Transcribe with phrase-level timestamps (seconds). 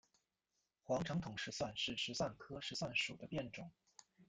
[0.81, 3.71] 黄长筒石蒜是石蒜科石蒜属的变种。